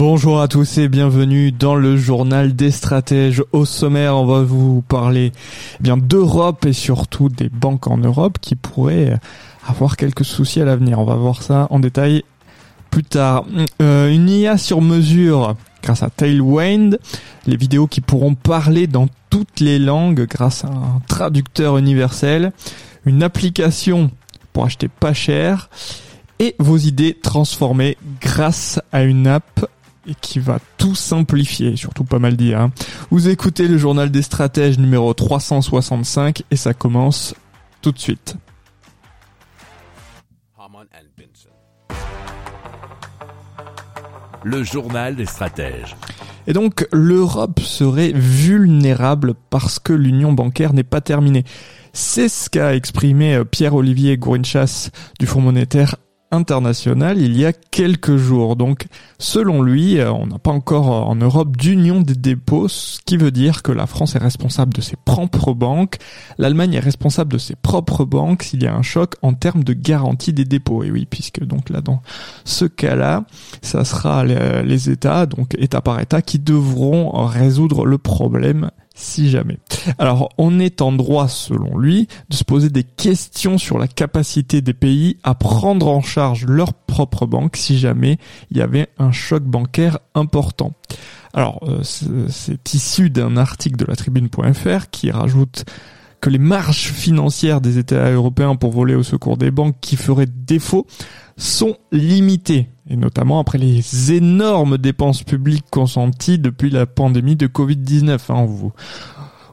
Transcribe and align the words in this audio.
Bonjour 0.00 0.40
à 0.40 0.46
tous 0.46 0.78
et 0.78 0.88
bienvenue 0.88 1.50
dans 1.50 1.74
le 1.74 1.96
journal 1.96 2.54
des 2.54 2.70
stratèges. 2.70 3.42
Au 3.50 3.64
sommaire, 3.64 4.14
on 4.14 4.26
va 4.26 4.42
vous 4.42 4.80
parler 4.80 5.32
eh 5.80 5.82
bien 5.82 5.96
d'Europe 5.96 6.66
et 6.66 6.72
surtout 6.72 7.28
des 7.28 7.48
banques 7.48 7.88
en 7.88 7.96
Europe 7.96 8.38
qui 8.40 8.54
pourraient 8.54 9.18
avoir 9.66 9.96
quelques 9.96 10.24
soucis 10.24 10.60
à 10.60 10.64
l'avenir. 10.64 11.00
On 11.00 11.04
va 11.04 11.16
voir 11.16 11.42
ça 11.42 11.66
en 11.70 11.80
détail 11.80 12.22
plus 12.90 13.02
tard. 13.02 13.44
Euh, 13.82 14.08
une 14.14 14.28
IA 14.28 14.56
sur 14.56 14.82
mesure 14.82 15.56
grâce 15.82 16.04
à 16.04 16.10
Tailwind, 16.10 17.00
les 17.48 17.56
vidéos 17.56 17.88
qui 17.88 18.00
pourront 18.00 18.36
parler 18.36 18.86
dans 18.86 19.08
toutes 19.30 19.58
les 19.58 19.80
langues 19.80 20.26
grâce 20.28 20.64
à 20.64 20.68
un 20.68 21.02
traducteur 21.08 21.76
universel, 21.76 22.52
une 23.04 23.24
application 23.24 24.12
pour 24.52 24.64
acheter 24.64 24.86
pas 24.86 25.12
cher 25.12 25.68
et 26.38 26.54
vos 26.60 26.76
idées 26.76 27.18
transformées 27.20 27.96
grâce 28.20 28.80
à 28.92 29.02
une 29.02 29.26
app 29.26 29.66
qui 30.14 30.38
va 30.38 30.58
tout 30.76 30.94
simplifier, 30.94 31.76
surtout 31.76 32.04
pas 32.04 32.18
mal 32.18 32.36
dire. 32.36 32.60
Hein. 32.60 32.72
Vous 33.10 33.28
écoutez 33.28 33.68
le 33.68 33.78
journal 33.78 34.10
des 34.10 34.22
stratèges 34.22 34.78
numéro 34.78 35.12
365 35.14 36.42
et 36.50 36.56
ça 36.56 36.74
commence 36.74 37.34
tout 37.80 37.92
de 37.92 37.98
suite. 37.98 38.36
Le 44.44 44.62
journal 44.62 45.16
des 45.16 45.26
stratèges. 45.26 45.96
Et 46.46 46.52
donc 46.52 46.86
l'Europe 46.92 47.60
serait 47.60 48.12
vulnérable 48.12 49.34
parce 49.50 49.78
que 49.78 49.92
l'union 49.92 50.32
bancaire 50.32 50.72
n'est 50.72 50.84
pas 50.84 51.00
terminée. 51.00 51.44
C'est 51.92 52.28
ce 52.28 52.48
qu'a 52.48 52.74
exprimé 52.74 53.34
euh, 53.34 53.44
Pierre-Olivier 53.44 54.16
Gourinchas 54.16 54.90
du 55.18 55.26
Fonds 55.26 55.40
monétaire 55.40 55.96
international 56.30 57.18
il 57.18 57.36
y 57.38 57.44
a 57.44 57.52
quelques 57.52 58.16
jours. 58.16 58.56
Donc, 58.56 58.86
selon 59.18 59.62
lui, 59.62 59.98
euh, 59.98 60.12
on 60.12 60.26
n'a 60.26 60.38
pas 60.38 60.50
encore 60.50 60.92
euh, 60.92 61.10
en 61.10 61.14
Europe 61.16 61.56
d'union 61.56 62.00
des 62.00 62.14
dépôts, 62.14 62.68
ce 62.68 62.98
qui 63.04 63.16
veut 63.16 63.30
dire 63.30 63.62
que 63.62 63.72
la 63.72 63.86
France 63.86 64.14
est 64.14 64.20
responsable 64.20 64.74
de 64.74 64.80
ses 64.80 64.96
propres 64.96 65.54
banques, 65.54 65.96
l'Allemagne 66.38 66.74
est 66.74 66.80
responsable 66.80 67.32
de 67.32 67.38
ses 67.38 67.56
propres 67.56 68.04
banques 68.04 68.42
s'il 68.42 68.62
y 68.62 68.66
a 68.66 68.74
un 68.74 68.82
choc 68.82 69.14
en 69.22 69.34
termes 69.34 69.64
de 69.64 69.72
garantie 69.72 70.32
des 70.32 70.44
dépôts. 70.44 70.84
Et 70.84 70.90
oui, 70.90 71.06
puisque 71.08 71.42
donc 71.44 71.70
là, 71.70 71.80
dans 71.80 72.02
ce 72.44 72.64
cas-là, 72.64 73.24
ça 73.62 73.84
sera 73.84 74.24
les 74.24 74.90
États, 74.90 75.26
donc 75.26 75.54
État 75.58 75.80
par 75.80 76.00
État, 76.00 76.22
qui 76.22 76.38
devront 76.38 77.10
résoudre 77.26 77.86
le 77.86 77.98
problème 77.98 78.70
si 78.98 79.30
jamais. 79.30 79.58
Alors, 79.98 80.28
on 80.38 80.58
est 80.58 80.82
en 80.82 80.90
droit, 80.90 81.28
selon 81.28 81.78
lui, 81.78 82.08
de 82.30 82.34
se 82.34 82.42
poser 82.42 82.68
des 82.68 82.82
questions 82.82 83.56
sur 83.56 83.78
la 83.78 83.86
capacité 83.86 84.60
des 84.60 84.74
pays 84.74 85.18
à 85.22 85.36
prendre 85.36 85.86
en 85.86 86.02
charge 86.02 86.46
leur 86.46 86.74
propre 86.74 87.24
banque 87.24 87.56
si 87.56 87.78
jamais 87.78 88.18
il 88.50 88.58
y 88.58 88.60
avait 88.60 88.88
un 88.98 89.12
choc 89.12 89.44
bancaire 89.44 89.98
important. 90.14 90.72
Alors, 91.32 91.60
euh, 91.62 91.82
c'est 91.82 92.74
issu 92.74 93.08
d'un 93.08 93.36
article 93.36 93.76
de 93.76 93.84
la 93.84 93.94
tribune.fr 93.94 94.90
qui 94.90 95.12
rajoute 95.12 95.64
que 96.20 96.30
les 96.30 96.38
marges 96.38 96.90
financières 96.90 97.60
des 97.60 97.78
États 97.78 98.10
européens 98.10 98.56
pour 98.56 98.72
voler 98.72 98.96
au 98.96 99.04
secours 99.04 99.36
des 99.36 99.52
banques 99.52 99.76
qui 99.80 99.94
feraient 99.94 100.26
défaut 100.26 100.88
sont 101.36 101.76
limitées, 101.92 102.68
et 102.88 102.96
notamment 102.96 103.38
après 103.38 103.58
les 103.58 104.12
énormes 104.12 104.78
dépenses 104.78 105.22
publiques 105.22 105.66
consenties 105.70 106.38
depuis 106.38 106.70
la 106.70 106.86
pandémie 106.86 107.36
de 107.36 107.46
Covid-19. 107.46 108.18
Hein, 108.30 108.44
vous, 108.46 108.72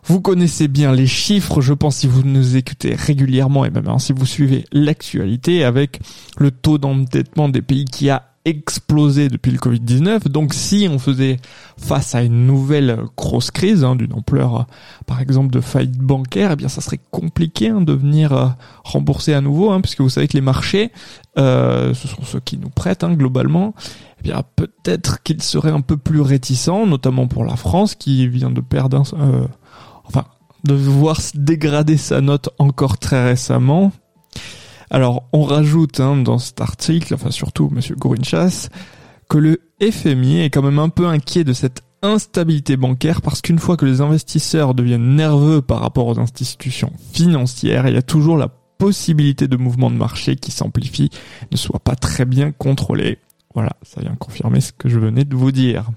vous 0.06 0.22
connaissez 0.22 0.68
bien 0.68 0.94
les 0.94 1.07
chiffres, 1.07 1.62
je 1.62 1.73
pense, 1.73 1.97
si 1.97 2.07
vous 2.07 2.23
nous 2.23 2.56
écoutez 2.56 2.94
régulièrement 2.96 3.66
et 3.66 3.69
même 3.69 3.88
hein, 3.88 4.00
si 4.00 4.13
vous 4.13 4.25
suivez 4.25 4.66
l'actualité 4.72 5.63
avec 5.63 6.00
le 6.38 6.51
taux 6.51 6.78
d'endettement 6.78 7.50
des 7.50 7.62
pays 7.62 7.85
qui 7.85 8.09
a 8.09 8.34
explosé 8.46 9.28
depuis 9.28 9.52
le 9.52 9.58
Covid-19. 9.58 10.28
Donc 10.30 10.54
si 10.54 10.88
on 10.90 11.00
faisait 11.00 11.38
face 11.78 12.16
à 12.16 12.22
une 12.22 12.46
nouvelle 12.46 13.00
grosse 13.18 13.52
crise 13.52 13.84
hein, 13.84 13.96
d'une 13.96 14.14
ampleur, 14.14 14.68
par 15.08 15.20
exemple, 15.20 15.52
de 15.52 15.60
faillite 15.60 15.98
bancaire, 15.98 16.52
eh 16.52 16.56
bien 16.56 16.70
ça 16.70 16.82
serait 16.82 17.00
compliqué 17.12 17.70
hein, 17.70 17.82
de 17.82 17.94
venir 17.94 18.34
euh, 18.34 18.48
rembourser 18.84 19.34
à 19.34 19.42
nouveau, 19.42 19.72
hein, 19.72 19.82
puisque 19.82 20.02
vous 20.02 20.10
savez 20.10 20.28
que 20.28 20.38
les 20.38 20.42
marchés, 20.42 20.92
euh, 21.38 21.94
ce 21.94 22.08
sont 22.08 22.24
ceux 22.24 22.40
qui 22.40 22.58
nous 22.58 22.70
prêtent 22.70 23.04
hein, 23.04 23.14
globalement. 23.14 23.74
Eh 24.20 24.24
bien 24.24 24.44
peut-être 24.56 25.24
qu'ils 25.24 25.42
seraient 25.42 25.72
un 25.72 25.82
peu 25.82 25.98
plus 25.98 26.22
réticents, 26.22 26.86
notamment 26.86 27.28
pour 27.28 27.46
la 27.46 27.56
France 27.56 27.96
qui 27.96 28.28
vient 28.28 28.52
de 28.52 28.62
perdre, 28.62 29.04
euh, 29.14 29.48
enfin 30.06 30.26
de 30.64 30.74
voir 30.74 31.20
dégrader 31.36 31.98
sa 31.98 32.22
note 32.22 32.50
encore 32.58 32.98
très 32.98 33.24
récemment, 33.24 33.92
alors, 34.90 35.28
on 35.34 35.44
rajoute 35.44 36.00
hein, 36.00 36.18
dans 36.18 36.38
cet 36.38 36.62
article, 36.62 37.13
enfin 37.13 37.31
surtout 37.31 37.69
Monsieur 37.72 37.96
Gourinchas, 37.96 38.69
que 39.29 39.38
le 39.38 39.62
FMI 39.81 40.41
est 40.41 40.50
quand 40.50 40.62
même 40.62 40.79
un 40.79 40.90
peu 40.90 41.07
inquiet 41.07 41.44
de 41.44 41.53
cette 41.53 41.81
instabilité 42.01 42.78
bancaire 42.78 43.22
parce 43.22 43.41
qu'une 43.41 43.59
fois 43.59 43.78
que 43.78 43.85
les 43.85 44.01
investisseurs 44.01 44.75
deviennent 44.75 45.16
nerveux 45.16 45.62
par 45.62 45.79
rapport 45.79 46.07
aux 46.07 46.19
institutions 46.19 46.94
financières, 47.13 47.88
il 47.88 47.96
y 47.96 47.97
a 47.97 48.03
toujours 48.03 48.38
la 48.38 48.50
possibilité 48.78 49.47
de 49.47 49.57
mouvements 49.57 49.90
de 49.90 49.96
marché 49.96 50.35
qui 50.35 50.51
s'amplifient, 50.51 51.09
ne 51.52 51.57
soient 51.57 51.79
pas 51.79 51.96
très 51.96 52.25
bien 52.25 52.52
contrôlés. 52.52 53.19
Voilà, 53.53 53.72
ça 53.84 54.02
vient 54.02 54.16
confirmer 54.16 54.62
ce 54.62 54.73
que 54.73 54.90
je 54.90 55.00
venais 55.00 55.23
de 55.23 55.35
vous 55.35 55.52
dire. 55.52 55.90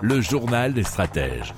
Le 0.00 0.20
journal 0.20 0.74
des 0.74 0.82
stratèges. 0.82 1.54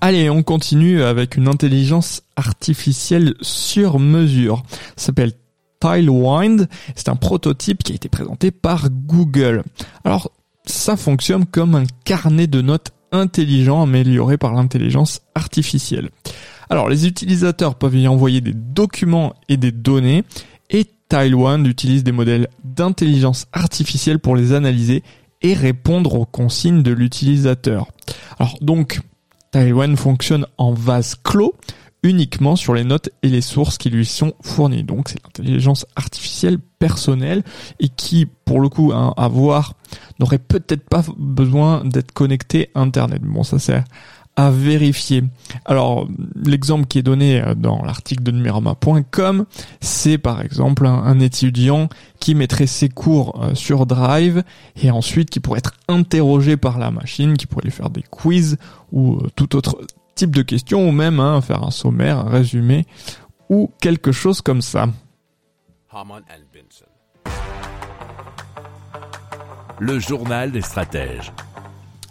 Allez, 0.00 0.30
on 0.30 0.44
continue 0.44 1.02
avec 1.02 1.36
une 1.36 1.48
intelligence 1.48 2.22
artificielle 2.36 3.34
sur 3.40 3.98
mesure. 3.98 4.62
Ça 4.96 5.06
s'appelle 5.06 5.32
Tilewind. 5.80 6.68
C'est 6.94 7.08
un 7.08 7.16
prototype 7.16 7.82
qui 7.82 7.92
a 7.92 7.94
été 7.96 8.08
présenté 8.08 8.52
par 8.52 8.90
Google. 8.90 9.64
Alors, 10.04 10.30
ça 10.64 10.96
fonctionne 10.96 11.46
comme 11.46 11.74
un 11.74 11.84
carnet 12.04 12.46
de 12.46 12.60
notes 12.60 12.92
intelligent 13.10 13.82
amélioré 13.82 14.38
par 14.38 14.52
l'intelligence 14.52 15.22
artificielle. 15.34 16.10
Alors, 16.70 16.88
les 16.88 17.06
utilisateurs 17.06 17.74
peuvent 17.74 17.96
y 17.96 18.06
envoyer 18.06 18.40
des 18.40 18.54
documents 18.54 19.34
et 19.48 19.56
des 19.56 19.72
données 19.72 20.22
et 20.70 20.86
Tilewind 21.08 21.66
utilise 21.66 22.04
des 22.04 22.12
modèles 22.12 22.48
d'intelligence 22.62 23.46
artificielle 23.52 24.20
pour 24.20 24.36
les 24.36 24.52
analyser 24.52 25.02
et 25.42 25.54
répondre 25.54 26.14
aux 26.14 26.26
consignes 26.26 26.82
de 26.82 26.92
l'utilisateur. 26.92 27.88
Alors 28.38 28.58
donc, 28.60 29.00
Taïwan 29.50 29.96
fonctionne 29.96 30.46
en 30.58 30.72
vase 30.72 31.14
clos 31.22 31.54
uniquement 32.02 32.54
sur 32.56 32.74
les 32.74 32.84
notes 32.84 33.10
et 33.22 33.28
les 33.28 33.40
sources 33.40 33.78
qui 33.78 33.90
lui 33.90 34.06
sont 34.06 34.32
fournies. 34.42 34.84
Donc 34.84 35.08
c'est 35.08 35.22
l'intelligence 35.22 35.86
artificielle 35.96 36.58
personnelle 36.78 37.42
et 37.80 37.88
qui, 37.88 38.26
pour 38.26 38.60
le 38.60 38.68
coup, 38.68 38.92
hein, 38.94 39.14
à 39.16 39.28
voir, 39.28 39.74
n'aurait 40.20 40.38
peut-être 40.38 40.88
pas 40.88 41.02
besoin 41.16 41.84
d'être 41.84 42.12
connecté 42.12 42.70
à 42.74 42.80
Internet. 42.80 43.22
Bon, 43.22 43.42
ça 43.42 43.58
c'est 43.58 43.82
à 44.38 44.50
vérifier. 44.50 45.24
Alors, 45.64 46.06
l'exemple 46.46 46.86
qui 46.86 47.00
est 47.00 47.02
donné 47.02 47.42
euh, 47.42 47.56
dans 47.56 47.84
l'article 47.84 48.22
de 48.22 48.30
numerama.com, 48.30 49.46
c'est 49.80 50.16
par 50.16 50.40
exemple 50.40 50.86
un, 50.86 51.18
étudiant 51.18 51.88
qui 52.20 52.36
mettrait 52.36 52.68
ses 52.68 52.88
cours 52.88 53.42
euh, 53.42 53.56
sur 53.56 53.84
Drive 53.84 54.44
et 54.80 54.92
ensuite 54.92 55.28
qui 55.28 55.40
pourrait 55.40 55.58
être 55.58 55.72
interrogé 55.88 56.56
par 56.56 56.78
la 56.78 56.92
machine, 56.92 57.36
qui 57.36 57.48
pourrait 57.48 57.64
lui 57.64 57.72
faire 57.72 57.90
des 57.90 58.04
quiz 58.08 58.58
ou 58.92 59.16
euh, 59.16 59.26
tout 59.34 59.56
autre 59.56 59.80
type 60.14 60.30
de 60.30 60.42
questions 60.42 60.88
ou 60.88 60.92
même 60.92 61.18
hein, 61.18 61.40
faire 61.40 61.64
un 61.64 61.72
sommaire, 61.72 62.18
un 62.20 62.30
résumé 62.30 62.86
ou 63.48 63.72
quelque 63.80 64.12
chose 64.12 64.40
comme 64.40 64.62
ça. 64.62 64.86
Le 69.80 69.98
journal 69.98 70.52
des 70.52 70.62
stratèges. 70.62 71.32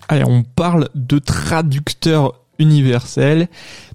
Allez, 0.10 0.24
on 0.26 0.44
parle 0.44 0.90
de 0.96 1.20
traducteur 1.20 2.34
universel, 2.60 3.48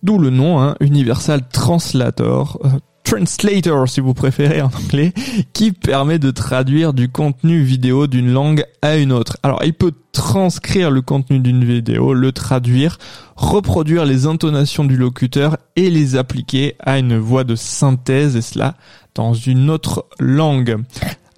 d'où 0.03 0.19
le 0.19 0.31
nom, 0.31 0.61
hein, 0.61 0.77
Universal 0.81 1.49
Translator, 1.49 2.59
euh, 2.65 2.69
Translator 3.05 3.89
si 3.89 4.01
vous 4.01 4.15
préférez 4.15 4.63
en 4.63 4.71
anglais, 4.71 5.13
qui 5.53 5.73
permet 5.73 6.19
de 6.19 6.31
traduire 6.31 6.93
du 6.93 7.09
contenu 7.09 7.61
vidéo 7.63 8.07
d'une 8.07 8.33
langue 8.33 8.65
à 8.81 8.97
une 8.97 9.13
autre. 9.13 9.37
Alors 9.43 9.63
il 9.65 9.75
peut 9.75 9.93
transcrire 10.13 10.91
le 10.91 11.03
contenu 11.03 11.41
d'une 11.41 11.65
vidéo, 11.65 12.15
le 12.15 12.33
traduire, 12.33 12.99
reproduire 13.37 14.05
les 14.05 14.27
intonations 14.27 14.85
du 14.85 14.97
locuteur 14.97 15.57
et 15.77 15.91
les 15.91 16.17
appliquer 16.17 16.77
à 16.79 16.99
une 16.99 17.19
voix 17.19 17.45
de 17.45 17.57
synthèse 17.57 18.37
et 18.37 18.43
cela 18.43 18.77
dans 19.15 19.35
une 19.35 19.69
autre 19.71 20.07
langue. 20.19 20.79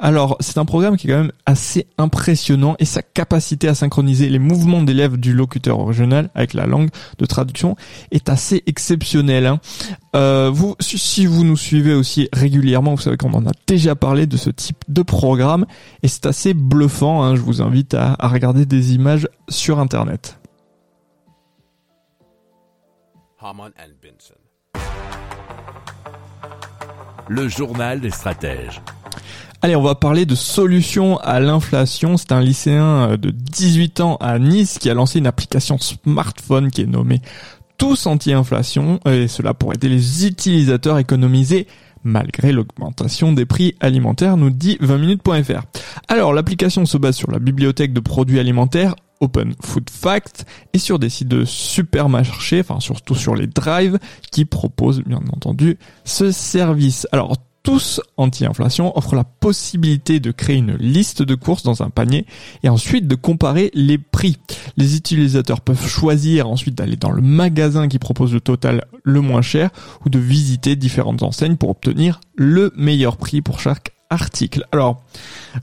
Alors, 0.04 0.36
c'est 0.40 0.58
un 0.58 0.66
programme 0.66 0.98
qui 0.98 1.06
est 1.06 1.12
quand 1.12 1.22
même 1.22 1.32
assez 1.46 1.86
impressionnant 1.96 2.76
et 2.78 2.84
sa 2.84 3.00
capacité 3.00 3.68
à 3.68 3.74
synchroniser 3.74 4.28
les 4.28 4.38
mouvements 4.38 4.82
des 4.82 4.92
lèvres 4.92 5.16
du 5.16 5.32
locuteur 5.32 5.78
original 5.78 6.28
avec 6.34 6.52
la 6.52 6.66
langue 6.66 6.90
de 7.16 7.24
traduction 7.24 7.74
est 8.10 8.28
assez 8.28 8.62
exceptionnelle. 8.66 9.46
Hein. 9.46 9.60
Euh, 10.14 10.52
si 10.78 11.24
vous 11.24 11.42
nous 11.42 11.56
suivez 11.56 11.94
aussi 11.94 12.28
régulièrement, 12.34 12.94
vous 12.94 13.00
savez 13.00 13.16
qu'on 13.16 13.32
en 13.32 13.46
a 13.46 13.52
déjà 13.66 13.94
parlé 13.94 14.26
de 14.26 14.36
ce 14.36 14.50
type 14.50 14.76
de 14.88 15.00
programme 15.00 15.64
et 16.02 16.08
c'est 16.08 16.26
assez 16.26 16.52
bluffant. 16.52 17.22
Hein. 17.22 17.34
Je 17.34 17.40
vous 17.40 17.62
invite 17.62 17.94
à, 17.94 18.14
regarder 18.28 18.66
des 18.66 18.94
images 18.94 19.26
sur 19.48 19.78
Internet. 19.78 20.38
Le 27.28 27.48
journal 27.48 28.02
des 28.02 28.10
stratèges. 28.10 28.82
Allez, 29.64 29.76
on 29.76 29.82
va 29.82 29.94
parler 29.94 30.26
de 30.26 30.34
solutions 30.34 31.16
à 31.20 31.40
l'inflation. 31.40 32.18
C'est 32.18 32.32
un 32.32 32.42
lycéen 32.42 33.12
euh, 33.12 33.16
de 33.16 33.30
18 33.30 34.00
ans 34.00 34.16
à 34.16 34.38
Nice 34.38 34.78
qui 34.78 34.90
a 34.90 34.94
lancé 34.94 35.20
une 35.20 35.26
application 35.26 35.78
smartphone 35.78 36.70
qui 36.70 36.82
est 36.82 36.86
nommée 36.86 37.22
Tous 37.78 38.06
anti-inflation 38.06 39.00
et 39.06 39.26
cela 39.26 39.54
pour 39.54 39.72
aider 39.72 39.88
les 39.88 40.26
utilisateurs 40.26 40.96
à 40.96 41.00
économiser 41.00 41.66
malgré 42.02 42.52
l'augmentation 42.52 43.32
des 43.32 43.46
prix 43.46 43.74
alimentaires, 43.80 44.36
nous 44.36 44.50
dit 44.50 44.76
20minutes.fr. 44.82 45.62
Alors, 46.08 46.34
l'application 46.34 46.84
se 46.84 46.98
base 46.98 47.16
sur 47.16 47.30
la 47.30 47.38
bibliothèque 47.38 47.94
de 47.94 48.00
produits 48.00 48.40
alimentaires 48.40 48.94
Open 49.20 49.54
Food 49.62 49.88
Facts 49.88 50.44
et 50.74 50.78
sur 50.78 50.98
des 50.98 51.08
sites 51.08 51.28
de 51.28 51.46
supermarchés, 51.46 52.60
enfin 52.60 52.80
surtout 52.80 53.14
sur 53.14 53.34
les 53.34 53.46
drives 53.46 53.98
qui 54.30 54.44
proposent 54.44 55.02
bien 55.02 55.22
entendu 55.32 55.78
ce 56.04 56.32
service. 56.32 57.08
Alors 57.12 57.38
tous 57.64 58.00
anti-inflation 58.18 58.96
offrent 58.96 59.16
la 59.16 59.24
possibilité 59.24 60.20
de 60.20 60.30
créer 60.30 60.58
une 60.58 60.76
liste 60.76 61.22
de 61.22 61.34
courses 61.34 61.64
dans 61.64 61.82
un 61.82 61.90
panier 61.90 62.26
et 62.62 62.68
ensuite 62.68 63.08
de 63.08 63.14
comparer 63.14 63.70
les 63.74 63.98
prix. 63.98 64.36
Les 64.76 64.96
utilisateurs 64.96 65.62
peuvent 65.62 65.88
choisir 65.88 66.48
ensuite 66.48 66.76
d'aller 66.76 66.96
dans 66.96 67.10
le 67.10 67.22
magasin 67.22 67.88
qui 67.88 67.98
propose 67.98 68.32
le 68.34 68.40
total 68.40 68.84
le 69.02 69.20
moins 69.22 69.42
cher 69.42 69.70
ou 70.04 70.10
de 70.10 70.18
visiter 70.18 70.76
différentes 70.76 71.22
enseignes 71.22 71.56
pour 71.56 71.70
obtenir 71.70 72.20
le 72.36 72.70
meilleur 72.76 73.16
prix 73.16 73.40
pour 73.40 73.58
chaque 73.58 73.92
article. 74.10 74.66
Alors, 74.70 75.02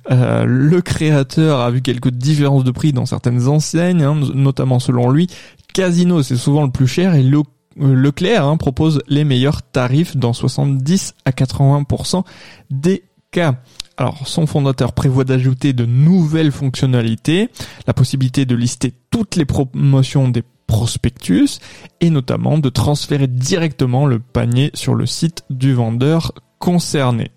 euh, 0.09 0.43
le 0.45 0.81
créateur 0.81 1.59
a 1.59 1.69
vu 1.69 1.81
quelques 1.83 2.09
différences 2.09 2.63
de 2.63 2.71
prix 2.71 2.93
dans 2.93 3.05
certaines 3.05 3.47
enseignes, 3.47 4.01
hein, 4.01 4.19
notamment 4.33 4.79
selon 4.79 5.11
lui, 5.11 5.27
Casino 5.73 6.23
c'est 6.23 6.35
souvent 6.35 6.63
le 6.63 6.71
plus 6.71 6.87
cher 6.87 7.13
et 7.13 7.23
le 7.23 7.43
Leclerc 7.77 8.45
hein, 8.45 8.57
propose 8.57 9.01
les 9.07 9.23
meilleurs 9.23 9.61
tarifs 9.61 10.17
dans 10.17 10.33
70 10.33 11.15
à 11.25 11.31
80% 11.31 12.23
des 12.69 13.03
cas. 13.31 13.55
Alors, 13.97 14.27
son 14.27 14.47
fondateur 14.47 14.93
prévoit 14.93 15.23
d'ajouter 15.23 15.73
de 15.73 15.85
nouvelles 15.85 16.51
fonctionnalités, 16.51 17.49
la 17.87 17.93
possibilité 17.93 18.45
de 18.45 18.55
lister 18.55 18.93
toutes 19.09 19.35
les 19.35 19.45
promotions 19.45 20.27
des 20.27 20.43
prospectus 20.67 21.59
et 21.99 22.09
notamment 22.09 22.57
de 22.57 22.69
transférer 22.69 23.27
directement 23.27 24.05
le 24.05 24.19
panier 24.19 24.71
sur 24.73 24.95
le 24.95 25.05
site 25.05 25.43
du 25.49 25.73
vendeur 25.73 26.31
concerné. 26.59 27.31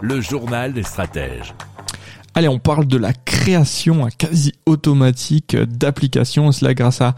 Le 0.00 0.20
journal 0.20 0.72
des 0.72 0.82
stratèges. 0.82 1.54
Allez, 2.36 2.48
on 2.48 2.58
parle 2.58 2.86
de 2.86 2.98
la 2.98 3.14
création 3.14 4.08
quasi 4.18 4.52
automatique 4.66 5.56
d'applications, 5.56 6.52
cela 6.52 6.74
grâce 6.74 7.00
à 7.00 7.14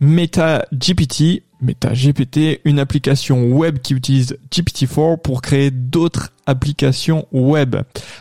MetaGPT, 0.00 1.44
MetaGPT, 1.60 2.60
une 2.64 2.80
application 2.80 3.44
web 3.44 3.78
qui 3.78 3.94
utilise 3.94 4.36
GPT-4 4.50 5.18
pour 5.18 5.40
créer 5.40 5.70
d'autres 5.70 6.30
applications 6.46 7.28
web. 7.30 7.76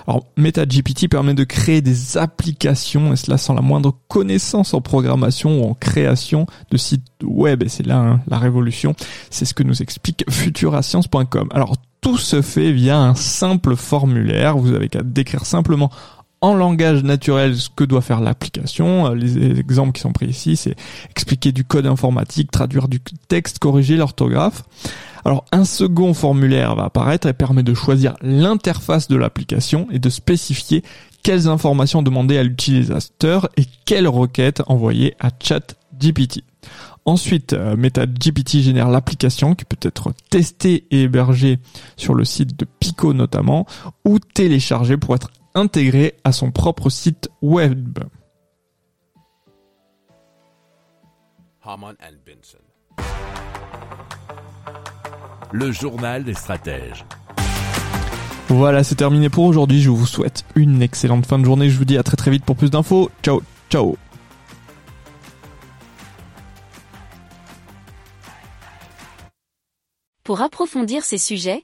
Alors, 0.06 0.28
MetaGPT 0.38 1.08
permet 1.10 1.34
de 1.34 1.46
créer 1.46 1.81
des 1.81 2.16
applications, 2.16 3.12
et 3.12 3.16
cela 3.16 3.40
sans 3.40 3.56
la 3.56 3.62
moindre 3.62 3.96
connaissance 4.08 4.76
en 4.76 4.81
programmation 4.81 5.64
ou 5.64 5.72
en 5.72 5.74
création 5.74 6.46
de 6.70 6.78
sites 6.78 7.08
web. 7.24 7.64
Et 7.64 7.70
c'est 7.70 7.88
là 7.88 7.98
hein, 7.98 8.22
la 8.28 8.38
révolution. 8.38 8.94
C'est 9.31 9.46
ce 9.46 9.56
que 9.56 9.64
nous 9.64 9.81
explique 9.81 10.26
futurascience.com. 10.30 11.50
Alors, 11.54 11.76
tout 12.02 12.18
se 12.18 12.42
fait 12.42 12.72
via 12.72 12.98
un 12.98 13.16
simple 13.16 13.76
formulaire. 13.76 14.58
Vous 14.58 14.74
avez 14.74 14.90
qu'à 14.90 15.04
décrire 15.04 15.46
simplement 15.46 15.92
en 16.41 16.53
langage 16.53 17.03
naturel 17.03 17.56
ce 17.57 17.69
que 17.69 17.83
doit 17.83 18.01
faire 18.01 18.21
l'application. 18.21 19.07
Euh, 19.07 19.15
les 19.15 19.59
exemples 19.59 19.94
qui 19.94 20.01
sont 20.01 20.13
pris 20.13 20.27
ici, 20.27 20.56
c'est 20.56 20.75
expliquer 21.09 21.51
du 21.51 21.63
code 21.63 21.86
informatique, 21.86 22.51
traduire 22.51 22.88
du 22.88 23.00
texte, 23.27 23.59
corriger 23.59 23.97
l'orthographe. 23.97 24.63
Alors 25.25 25.45
un 25.51 25.65
second 25.65 26.13
formulaire 26.13 26.75
va 26.75 26.86
apparaître 26.86 27.27
et 27.27 27.33
permet 27.33 27.63
de 27.63 27.74
choisir 27.74 28.15
l'interface 28.21 29.07
de 29.07 29.18
l'application 29.18 29.88
et 29.91 30.00
de 30.00 30.09
spécifier 30.09 30.83
quelles 31.24 31.47
informations 31.47 32.01
demander 32.01 32.38
à 32.38 32.44
l'utilisateur 32.44 33.50
et 33.57 33.63
quelles 33.85 34.07
requêtes 34.07 34.62
envoyer 34.68 35.15
à 35.19 35.30
ChatGPT. 35.38 36.44
Ensuite, 37.06 37.53
euh, 37.53 37.75
MetaGPT 37.75 38.62
génère 38.62 38.89
l'application 38.89 39.56
qui 39.56 39.65
peut 39.65 39.80
être 39.81 40.13
testée 40.30 40.85
et 40.92 41.03
hébergée 41.03 41.59
sur 41.97 42.13
le 42.13 42.24
site 42.24 42.57
de 42.57 42.65
Pico 42.80 43.13
notamment, 43.13 43.65
ou 44.06 44.19
téléchargée 44.19 44.97
pour 44.97 45.15
être 45.15 45.31
intégré 45.59 46.15
à 46.23 46.31
son 46.31 46.51
propre 46.51 46.89
site 46.89 47.29
web. 47.41 48.00
Le 55.51 55.71
journal 55.71 56.23
des 56.23 56.33
stratèges. 56.33 57.06
Voilà, 58.47 58.83
c'est 58.83 58.95
terminé 58.95 59.29
pour 59.29 59.44
aujourd'hui. 59.44 59.81
Je 59.81 59.91
vous 59.91 60.07
souhaite 60.07 60.44
une 60.56 60.81
excellente 60.81 61.27
fin 61.27 61.38
de 61.38 61.45
journée. 61.45 61.69
Je 61.69 61.77
vous 61.77 61.85
dis 61.85 61.97
à 61.97 62.03
très 62.03 62.17
très 62.17 62.31
vite 62.31 62.44
pour 62.44 62.56
plus 62.56 62.71
d'infos. 62.71 63.11
Ciao, 63.21 63.44
ciao. 63.69 63.95
Pour 70.23 70.41
approfondir 70.41 71.03
ces 71.03 71.17
sujets, 71.17 71.63